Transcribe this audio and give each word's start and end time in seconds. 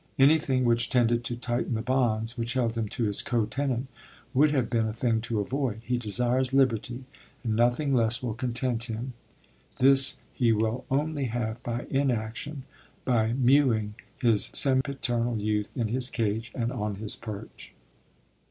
Anything 0.17 0.65
which 0.65 0.89
tended 0.89 1.23
to 1.25 1.35
tighten 1.35 1.75
the 1.75 1.83
bonds 1.83 2.35
which 2.35 2.53
held 2.53 2.75
him 2.75 2.89
to 2.89 3.03
his 3.03 3.21
co 3.21 3.45
tenant 3.45 3.87
would 4.33 4.49
have 4.49 4.67
been 4.67 4.87
a 4.87 4.93
thing 4.93 5.21
to 5.21 5.39
avoid. 5.39 5.81
He 5.85 5.99
desires 5.99 6.51
liberty, 6.53 7.03
and 7.43 7.55
nothing 7.55 7.93
less 7.93 8.23
will 8.23 8.33
content 8.33 8.85
him. 8.85 9.13
This 9.77 10.17
he 10.33 10.53
will 10.53 10.85
only 10.89 11.25
have 11.25 11.61
by 11.61 11.85
inaction, 11.91 12.63
by 13.05 13.33
mewing 13.33 13.93
his 14.19 14.49
sempiternal 14.55 15.37
youth 15.37 15.71
in 15.77 15.89
his 15.89 16.09
cage 16.09 16.51
and 16.55 16.71
on 16.71 16.95
his 16.95 17.15
perch. 17.15 17.75